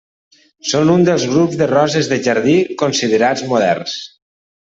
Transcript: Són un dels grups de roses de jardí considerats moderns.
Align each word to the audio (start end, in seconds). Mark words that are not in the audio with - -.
Són 0.69 0.91
un 0.93 1.03
dels 1.09 1.25
grups 1.33 1.59
de 1.59 1.67
roses 1.73 2.09
de 2.13 2.19
jardí 2.29 2.55
considerats 2.83 3.47
moderns. 3.55 3.97